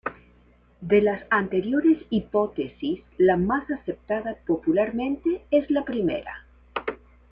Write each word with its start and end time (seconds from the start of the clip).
De 0.79 0.99
las 0.99 1.21
anteriores 1.29 1.99
hipótesis, 2.09 3.03
la 3.19 3.37
más 3.37 3.69
aceptada 3.69 4.35
popularmente 4.47 5.43
es 5.51 5.69
la 5.69 5.85
primera. 5.85 6.47